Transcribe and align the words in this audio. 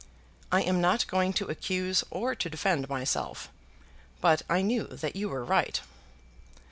I 0.51 0.63
am 0.63 0.81
not 0.81 1.05
going 1.05 1.31
to 1.33 1.47
accuse 1.51 2.03
or 2.09 2.33
to 2.33 2.49
defend 2.49 2.89
myself; 2.89 3.51
but 4.19 4.41
I 4.49 4.63
knew 4.63 4.87
that 4.87 5.15
you 5.15 5.29
were 5.29 5.45
right." 5.45 5.79